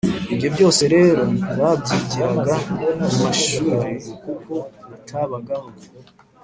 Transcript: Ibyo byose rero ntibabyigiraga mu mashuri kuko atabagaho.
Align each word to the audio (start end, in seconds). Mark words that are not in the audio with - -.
Ibyo 0.33 0.47
byose 0.55 0.81
rero 0.95 1.21
ntibabyigiraga 1.39 2.53
mu 3.07 3.15
mashuri 3.23 3.75
kuko 4.23 4.53
atabagaho. 4.95 5.69